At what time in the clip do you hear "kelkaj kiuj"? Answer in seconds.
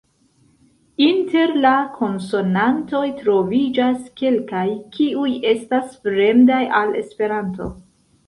4.21-5.29